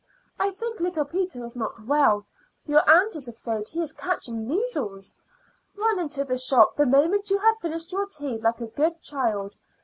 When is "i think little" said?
0.39-1.05